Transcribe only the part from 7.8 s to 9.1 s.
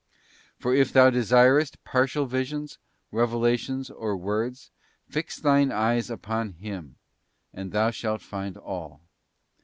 shalt find all.